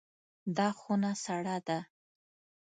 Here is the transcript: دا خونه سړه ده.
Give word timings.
دا 0.57 0.67
خونه 0.79 1.11
سړه 1.25 1.57
ده. 1.67 1.79